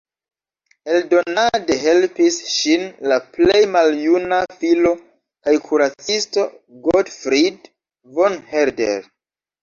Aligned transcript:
Eldonade 0.91 1.75
helpis 1.81 2.37
ŝin 2.53 2.85
la 3.11 3.17
plej 3.35 3.59
maljuna 3.75 4.39
filo 4.63 4.93
kaj 5.49 5.53
kuracisto 5.67 6.47
Gottfried 6.87 7.69
von 8.21 8.39
Herder. 8.55 9.07